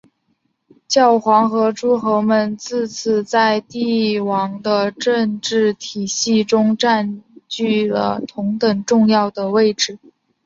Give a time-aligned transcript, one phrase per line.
[0.87, 9.99] 教皇和诸侯们自此在帝国的政治体系中占据了同等重要的位置。